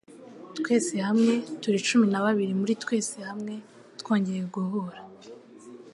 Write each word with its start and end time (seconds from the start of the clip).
Twese 0.57 0.95
hamwe 1.07 1.33
turi 1.61 1.79
cumi 1.87 2.05
na 2.11 2.19
babiri 2.25 2.51
muri 2.59 2.73
twese 2.83 3.17
hamwe 3.29 3.53
twongeye 3.99 4.41
guhura. 4.53 4.99